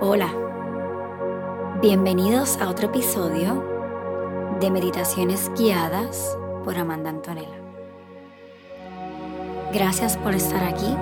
Hola, 0.00 0.28
bienvenidos 1.82 2.56
a 2.58 2.70
otro 2.70 2.86
episodio 2.86 3.64
de 4.60 4.70
Meditaciones 4.70 5.50
Guiadas 5.58 6.38
por 6.62 6.78
Amanda 6.78 7.10
Antonella. 7.10 7.58
Gracias 9.74 10.16
por 10.16 10.36
estar 10.36 10.62
aquí. 10.62 10.94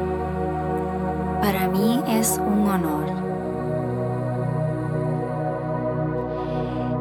Para 1.42 1.68
mí 1.68 2.02
es 2.08 2.40
un 2.40 2.66
honor. 2.70 3.04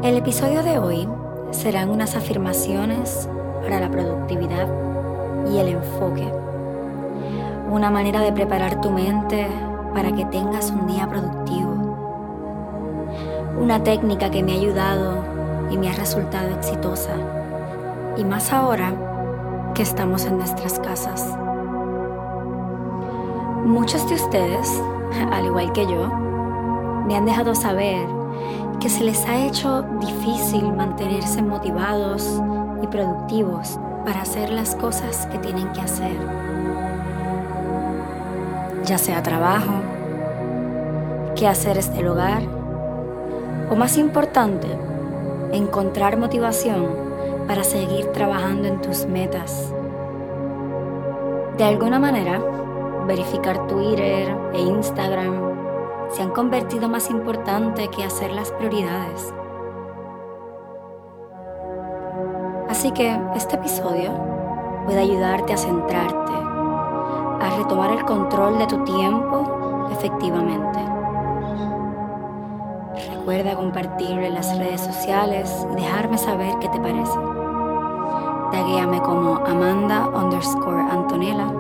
El 0.04 0.18
episodio 0.18 0.64
de 0.64 0.78
hoy 0.78 1.08
serán 1.52 1.90
unas 1.90 2.18
afirmaciones 2.18 3.30
para 3.62 3.80
la 3.80 3.90
productividad 3.90 4.68
y 5.50 5.60
el 5.60 5.70
enfoque. 5.70 6.30
Una 7.72 7.90
manera 7.90 8.20
de 8.20 8.34
preparar 8.34 8.82
tu 8.82 8.92
mente 8.92 9.48
para 9.94 10.12
que 10.12 10.26
tengas 10.26 10.72
un 10.72 10.88
día 10.88 11.08
productivo 11.08 11.75
una 13.58 13.84
técnica 13.84 14.30
que 14.30 14.44
me 14.44 14.54
ha 14.54 14.56
ayudado 14.56 15.24
y 15.70 15.78
me 15.78 15.90
ha 15.90 15.94
resultado 15.94 16.50
exitosa. 16.56 17.16
Y 18.18 18.24
más 18.24 18.52
ahora 18.52 18.94
que 19.74 19.84
estamos 19.84 20.26
en 20.26 20.38
nuestras 20.38 20.80
casas. 20.80 21.26
Muchos 23.66 24.08
de 24.10 24.16
ustedes, 24.16 24.82
al 25.32 25.46
igual 25.46 25.72
que 25.74 25.86
yo, 25.86 26.08
me 27.08 27.16
han 27.16 27.26
dejado 27.26 27.56
saber 27.56 28.08
que 28.80 28.90
se 28.90 29.04
les 29.04 29.26
ha 29.26 29.38
hecho 29.38 29.84
difícil 30.00 30.72
mantenerse 30.74 31.42
motivados 31.42 32.42
y 32.82 32.88
productivos 32.88 33.80
para 34.06 34.22
hacer 34.22 34.50
las 34.50 34.76
cosas 34.76 35.26
que 35.28 35.40
tienen 35.40 35.72
que 35.72 35.82
hacer. 35.82 36.16
Ya 38.86 38.98
sea 38.98 39.24
trabajo, 39.24 39.74
qué 41.36 41.48
hacer 41.48 41.78
este 41.78 42.00
el 42.00 42.08
hogar, 42.08 42.44
o 43.70 43.76
más 43.76 43.98
importante, 43.98 44.68
encontrar 45.52 46.18
motivación 46.18 46.88
para 47.48 47.64
seguir 47.64 48.08
trabajando 48.12 48.68
en 48.68 48.82
tus 48.82 49.06
metas. 49.06 49.74
De 51.58 51.64
alguna 51.64 52.00
manera, 52.00 52.42
verificar 53.08 53.68
Twitter 53.68 54.36
e 54.54 54.62
Instagram 54.62 55.56
se 56.10 56.22
han 56.22 56.32
convertido 56.32 56.90
más 56.90 57.10
importante 57.10 57.88
que 57.90 58.04
hacer 58.04 58.32
las 58.32 58.52
prioridades. 58.52 59.34
Así 62.70 62.92
que 62.92 63.18
este 63.36 63.56
episodio 63.56 64.12
puede 64.86 65.00
ayudarte 65.00 65.54
a 65.54 65.58
centrarte, 65.58 66.34
a 66.34 67.56
retomar 67.58 67.92
el 67.92 68.04
control 68.06 68.58
de 68.58 68.68
tu 68.68 68.84
tiempo 68.84 69.88
efectivamente 69.92 70.95
Recuerda 73.26 73.56
compartirlo 73.56 74.22
en 74.22 74.36
las 74.36 74.56
redes 74.56 74.82
sociales 74.82 75.52
y 75.72 75.82
dejarme 75.82 76.16
saber 76.16 76.60
qué 76.62 76.70
te 76.70 76.78
parece. 76.78 77.18
Taguéame 78.52 79.02
como 79.02 79.38
Amanda 79.38 80.08
underscore 80.10 80.80
Antonella 80.92 81.52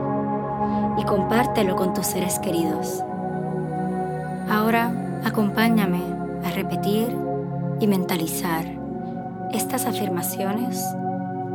y 0.95 1.03
compártelo 1.05 1.75
con 1.75 1.95
tus 1.95 2.05
seres 2.05 2.37
queridos. 2.37 3.03
Ahora 4.47 4.91
acompáñame 5.25 6.03
a 6.45 6.51
repetir 6.51 7.17
y 7.79 7.87
mentalizar 7.87 8.63
estas 9.51 9.87
afirmaciones 9.87 10.85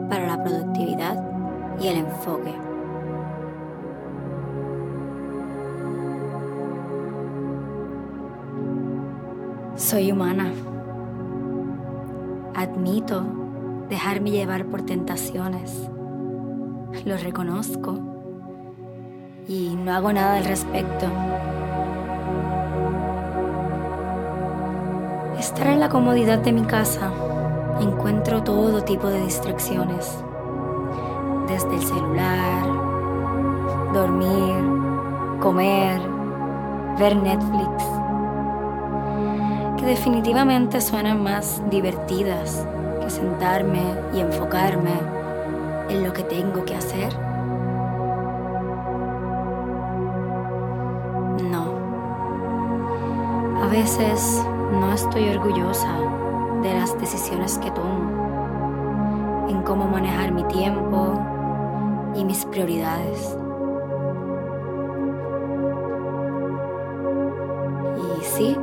para 0.09 0.27
la 0.27 0.43
productividad 0.43 1.25
y 1.81 1.87
el 1.87 1.99
enfoque. 1.99 2.70
Soy 9.81 10.13
humana. 10.13 10.53
Admito 12.55 13.25
dejarme 13.89 14.31
llevar 14.31 14.67
por 14.67 14.83
tentaciones. 14.83 15.89
Lo 17.07 17.17
reconozco 17.17 17.99
y 19.49 19.75
no 19.83 19.95
hago 19.95 20.13
nada 20.13 20.37
al 20.37 20.45
respecto. 20.45 21.07
Estar 25.39 25.69
en 25.69 25.81
la 25.81 25.89
comodidad 25.89 26.41
de 26.41 26.53
mi 26.53 26.63
casa 26.65 27.11
encuentro 27.81 28.43
todo 28.43 28.85
tipo 28.85 29.09
de 29.09 29.23
distracciones, 29.23 30.15
desde 31.49 31.75
el 31.75 31.83
celular, 31.83 32.67
dormir, 33.95 34.63
comer, 35.41 36.03
ver 36.99 37.17
Netflix 37.17 38.00
que 39.81 39.87
definitivamente 39.87 40.81
suenan 40.83 41.23
más 41.23 41.63
divertidas 41.71 42.67
que 43.01 43.09
sentarme 43.09 43.83
y 44.15 44.21
enfocarme 44.21 44.93
en 45.89 46.05
lo 46.05 46.13
que 46.13 46.23
tengo 46.23 46.65
que 46.67 46.75
hacer. 46.75 47.11
No. 51.51 51.65
A 53.63 53.69
veces 53.69 54.45
no 54.71 54.93
estoy 54.93 55.31
orgullosa 55.31 55.97
de 56.63 56.75
las 56.75 56.99
decisiones 57.01 57.57
que 57.57 57.71
tomo, 57.71 59.47
en 59.49 59.63
cómo 59.63 59.87
manejar 59.87 60.31
mi 60.31 60.45
tiempo 60.45 61.19
y 62.15 62.25
mis 62.25 62.45
prioridades. 62.45 63.35
Y 67.97 68.25
sí, 68.25 68.57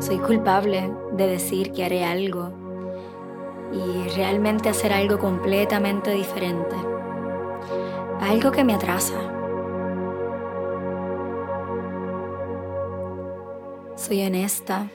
soy 0.00 0.18
culpable 0.18 0.92
de 1.12 1.26
decir 1.26 1.72
que 1.72 1.84
haré 1.84 2.04
algo 2.04 2.52
y 3.72 4.08
realmente 4.16 4.68
hacer 4.68 4.92
algo 4.92 5.18
completamente 5.18 6.10
diferente. 6.12 6.76
Algo 8.20 8.50
que 8.50 8.64
me 8.64 8.74
atrasa. 8.74 9.14
Soy 13.96 14.24
honesta 14.24 14.86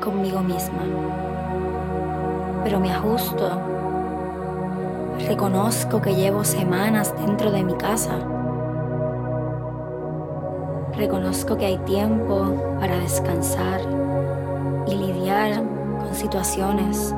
conmigo 0.00 0.40
misma, 0.40 0.82
pero 2.64 2.80
me 2.80 2.92
ajusto. 2.92 3.60
Reconozco 5.28 6.00
que 6.00 6.14
llevo 6.14 6.44
semanas 6.44 7.14
dentro 7.18 7.50
de 7.50 7.62
mi 7.62 7.74
casa 7.74 8.39
Reconozco 11.00 11.56
que 11.56 11.64
hay 11.64 11.78
tiempo 11.78 12.76
para 12.78 12.98
descansar 12.98 13.80
y 14.86 14.94
lidiar 14.94 15.62
con 15.98 16.14
situaciones. 16.14 17.14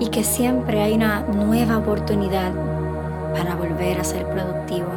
Y 0.00 0.08
que 0.08 0.22
siempre 0.22 0.82
hay 0.82 0.92
una 0.92 1.22
nueva 1.22 1.78
oportunidad 1.78 2.52
para 3.32 3.56
volver 3.56 3.98
a 3.98 4.04
ser 4.04 4.28
productivo. 4.28 4.88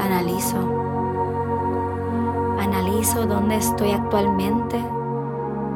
Analizo. 0.00 0.58
Analizo 2.60 3.26
dónde 3.26 3.56
estoy 3.56 3.90
actualmente 3.90 4.80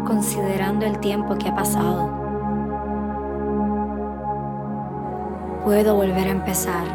considerando 0.07 0.87
el 0.87 1.01
tiempo 1.01 1.35
que 1.37 1.49
ha 1.49 1.57
pasado. 1.57 2.16
Puedo 5.67 5.97
volver 5.97 6.29
a 6.29 6.31
empezar. 6.31 6.87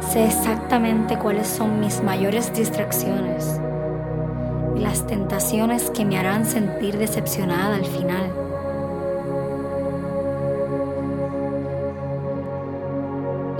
Sé 0.00 0.26
exactamente 0.26 1.16
cuáles 1.16 1.46
son 1.46 1.78
mis 1.78 2.02
mayores 2.02 2.52
distracciones 2.52 3.60
y 4.74 4.80
las 4.80 5.06
tentaciones 5.06 5.90
que 5.90 6.04
me 6.04 6.18
harán 6.18 6.44
sentir 6.44 6.98
decepcionada 6.98 7.76
al 7.76 7.84
final. 7.84 8.32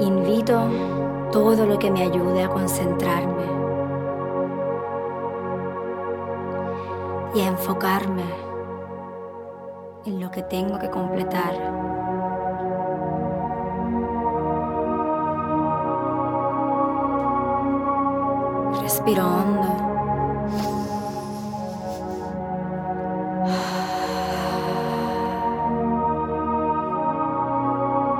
Invito 0.00 0.60
todo 1.30 1.64
lo 1.64 1.78
que 1.78 1.92
me 1.92 2.02
ayude 2.02 2.42
a 2.42 2.48
concentrarme 2.48 3.44
y 7.36 7.40
a 7.42 7.46
enfocarme 7.46 8.24
en 10.06 10.20
lo 10.20 10.28
que 10.28 10.42
tengo 10.42 10.80
que 10.80 10.90
completar 10.90 11.97
Hondo. 19.16 19.86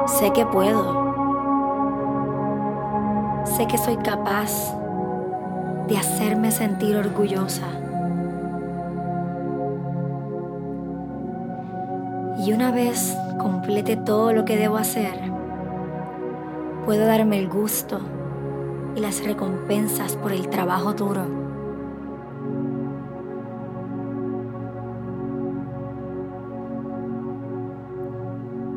Sé 0.07 0.33
que 0.33 0.47
puedo. 0.47 1.07
Sé 3.45 3.67
que 3.67 3.77
soy 3.77 3.97
capaz 3.99 4.75
de 5.89 5.99
hacerme 5.99 6.51
sentir 6.51 6.97
orgullosa. 6.97 7.67
Y 12.39 12.53
una 12.53 12.71
vez 12.71 13.15
complete 13.39 13.97
todo 13.97 14.33
lo 14.33 14.47
que 14.47 14.57
debo 14.57 14.79
hacer, 14.79 15.21
puedo 16.87 17.05
darme 17.05 17.39
el 17.39 17.49
gusto 17.49 18.01
y 18.99 19.01
las 19.01 19.23
recompensas 19.23 20.17
por 20.17 20.33
el 20.33 20.49
trabajo 20.49 20.93
duro. 20.93 21.25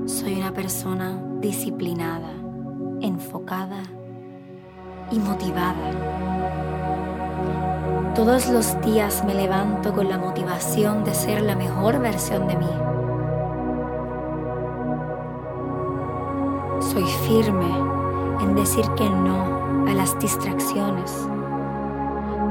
Soy 0.06 0.36
una 0.36 0.54
persona 0.54 1.20
disciplinada, 1.40 2.34
enfocada 3.02 3.82
y 5.12 5.18
motivada. 5.18 5.90
Todos 8.14 8.48
los 8.50 8.80
días 8.82 9.26
me 9.26 9.34
levanto 9.34 9.92
con 9.92 10.08
la 10.08 10.20
motivación 10.20 11.04
de 11.04 11.16
ser 11.16 11.42
la 11.42 11.56
mejor 11.56 12.00
versión 12.00 12.48
de 12.48 12.58
mí. 12.58 12.70
Soy 16.80 17.06
firme 17.28 17.74
en 18.42 18.54
decir 18.54 18.86
que 18.96 19.10
no 19.10 19.71
a 19.88 19.94
las 19.94 20.18
distracciones, 20.20 21.28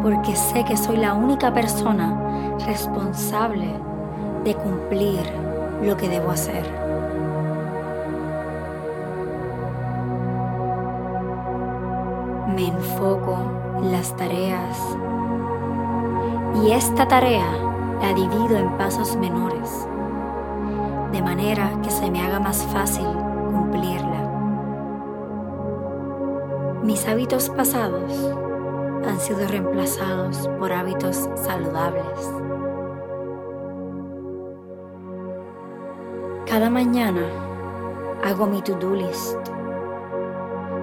porque 0.03 0.35
sé 0.35 0.65
que 0.65 0.77
soy 0.77 0.97
la 0.97 1.15
única 1.15 1.53
persona 1.53 2.56
responsable 2.67 3.69
de 4.44 4.55
cumplir 4.55 5.21
lo 5.82 5.97
que 5.97 6.09
debo 6.09 6.31
hacer. 6.31 6.65
Me 12.55 12.69
enfoco 12.69 13.38
en 13.79 13.93
las 13.93 14.15
tareas 14.17 14.79
y 16.62 16.73
esta 16.73 17.06
tarea 17.06 17.47
la 18.03 18.12
divido 18.15 18.56
en 18.56 18.77
pasos 18.77 19.17
menores, 19.17 19.87
de 21.12 21.23
manera 21.23 21.71
que 21.82 21.91
se 21.91 22.11
me 22.11 22.23
haga 22.23 22.41
más 22.41 22.65
fácil 22.67 23.06
Mis 26.82 27.06
hábitos 27.06 27.50
pasados 27.50 28.12
han 29.06 29.21
sido 29.21 29.47
reemplazados 29.47 30.49
por 30.59 30.73
hábitos 30.73 31.29
saludables. 31.37 32.05
Cada 36.47 36.69
mañana 36.71 37.23
hago 38.25 38.47
mi 38.47 38.61
to-do 38.62 38.94
list, 38.94 39.38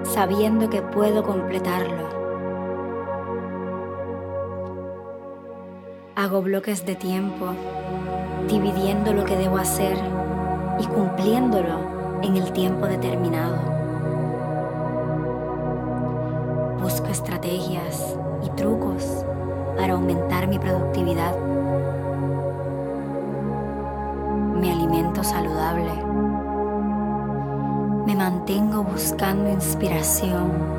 sabiendo 0.04 0.70
que 0.70 0.82
puedo 0.82 1.24
completarlo 1.24 2.18
Hago 6.18 6.42
bloques 6.42 6.84
de 6.84 6.96
tiempo, 6.96 7.54
dividiendo 8.50 9.14
lo 9.14 9.24
que 9.24 9.38
debo 9.38 9.60
hacer 9.60 9.96
y 10.80 10.86
cumpliéndolo 10.88 11.80
en 12.24 12.38
el 12.38 12.52
tiempo 12.54 12.88
determinado. 12.88 13.77
Estrategias 17.10 18.18
y 18.44 18.50
trucos 18.52 19.26
para 19.78 19.94
aumentar 19.94 20.48
mi 20.48 20.60
productividad. 20.60 21.38
Me 24.56 24.72
alimento 24.72 25.24
saludable. 25.24 25.92
Me 28.06 28.16
mantengo 28.16 28.84
buscando 28.84 29.50
inspiración 29.50 30.78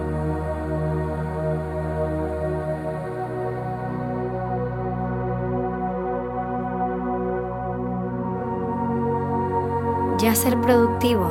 Ya 10.19 10.35
ser 10.35 10.61
productivo 10.61 11.29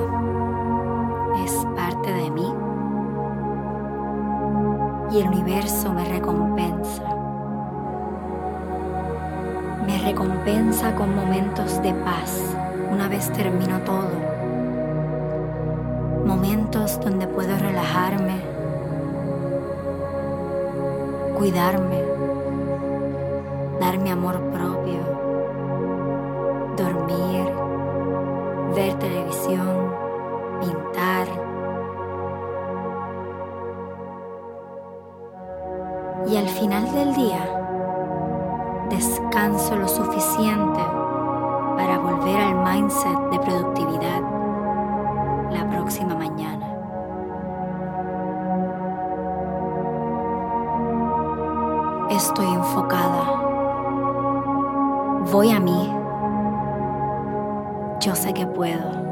es 1.43 1.51
parte 1.75 1.86
el 5.21 5.27
universo 5.27 5.93
me 5.93 6.05
recompensa. 6.05 7.03
Me 9.85 9.97
recompensa 9.99 10.93
con 10.95 11.15
momentos 11.15 11.81
de 11.81 11.93
paz 11.93 12.41
una 12.91 13.07
vez 13.07 13.31
termino 13.31 13.79
todo. 13.79 14.11
Momentos 16.25 16.99
donde 16.99 17.27
puedo 17.27 17.57
relajarme, 17.57 18.41
cuidarme, 21.37 22.01
darme 23.79 24.11
amor 24.11 24.41
propio, 24.51 24.99
dormir 26.75 27.67
ver 28.75 28.93
televisión, 28.99 29.86
Y 36.27 36.35
al 36.35 36.47
final 36.49 36.91
del 36.93 37.13
día, 37.15 37.39
descanso 38.89 39.75
lo 39.75 39.87
suficiente 39.87 40.81
para 41.77 41.99
volver 41.99 42.37
al 42.37 42.55
mindset 42.63 43.17
de 43.31 43.39
productividad 43.39 44.21
la 45.51 45.69
próxima 45.69 46.15
mañana. 46.15 46.67
Estoy 52.09 52.47
enfocada. 52.47 53.43
Voy 55.31 55.51
a 55.51 55.59
mí 55.59 55.93
yo 57.99 58.15
sé 58.15 58.33
que 58.33 58.45
puedo. 58.45 59.06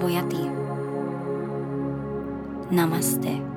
Voy 0.00 0.16
a 0.16 0.28
ti. 0.28 0.48
Namaste. 2.70 3.55